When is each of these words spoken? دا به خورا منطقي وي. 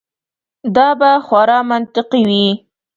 دا 0.75 0.87
به 0.99 1.11
خورا 1.25 1.59
منطقي 1.69 2.21
وي. 2.29 2.47